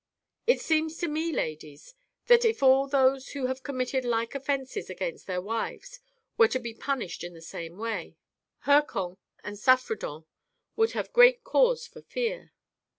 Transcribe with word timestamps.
"It 0.47 0.59
seems 0.59 0.97
to 0.97 1.07
me, 1.07 1.31
ladies, 1.31 1.93
that 2.25 2.43
if 2.43 2.63
all 2.63 2.87
those 2.87 3.33
who 3.33 3.45
have 3.45 3.61
committed 3.61 4.03
like 4.03 4.33
offences 4.33 4.89
against 4.89 5.27
their 5.27 5.43
wives 5.43 5.99
were 6.39 6.47
to 6.47 6.57
be 6.59 6.73
punished 6.73 7.23
in 7.23 7.35
the 7.35 7.39
same 7.41 7.77
way, 7.77 8.15
Hircan 8.65 9.17
and 9.43 9.59
Saffredent 9.59 10.25
would 10.75 10.93
have 10.93 11.13
great 11.13 11.43
cause 11.43 11.85
for 11.85 12.01
fear." 12.01 12.51